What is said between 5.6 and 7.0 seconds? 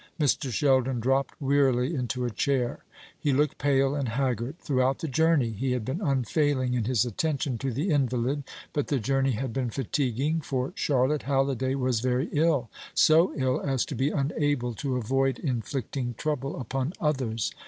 had been unfailing in